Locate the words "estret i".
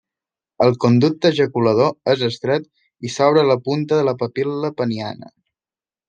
2.29-3.13